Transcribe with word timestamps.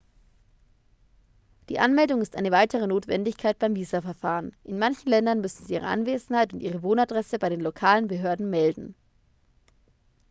die 1.69 1.77
anmeldung 1.77 2.21
ist 2.21 2.35
eine 2.35 2.49
weitere 2.49 2.87
notwendigkeit 2.87 3.59
beim 3.59 3.75
visaverfahren 3.75 4.51
in 4.63 4.79
manchen 4.79 5.07
ländern 5.11 5.41
müssen 5.41 5.63
sie 5.63 5.75
ihre 5.75 5.85
anwesenheit 5.85 6.53
und 6.53 6.59
ihre 6.61 6.81
wohnadresse 6.81 7.37
bei 7.37 7.49
den 7.49 7.59
lokalen 7.61 8.07
behörden 8.07 8.49
melden 8.49 8.95